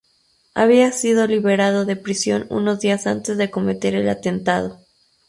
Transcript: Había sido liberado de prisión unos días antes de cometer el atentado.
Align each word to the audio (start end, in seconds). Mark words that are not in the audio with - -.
Había 0.55 0.91
sido 0.93 1.27
liberado 1.27 1.85
de 1.85 1.95
prisión 1.95 2.47
unos 2.49 2.79
días 2.79 3.05
antes 3.05 3.37
de 3.37 3.51
cometer 3.51 3.93
el 3.93 4.09
atentado. 4.09 4.79